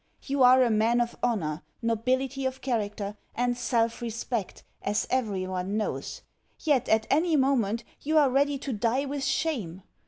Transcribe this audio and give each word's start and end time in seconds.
You 0.23 0.41
are 0.41 0.63
a 0.63 0.71
man 0.71 0.99
of 0.99 1.15
honour, 1.21 1.61
nobility 1.79 2.43
of 2.47 2.61
character, 2.61 3.15
and 3.35 3.55
self 3.55 4.01
respect, 4.01 4.63
as 4.81 5.05
everyone 5.11 5.77
knows; 5.77 6.23
yet, 6.57 6.89
at 6.89 7.05
any 7.11 7.35
moment, 7.35 7.83
you 8.01 8.17
are 8.17 8.31
ready 8.31 8.57
to 8.57 8.73
die 8.73 9.05
with 9.05 9.23
shame! 9.23 9.83